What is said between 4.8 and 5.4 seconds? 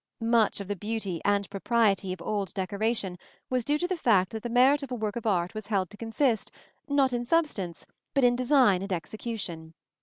of a work of